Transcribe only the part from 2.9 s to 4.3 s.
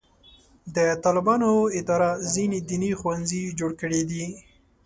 ښوونځي جوړ کړي دي.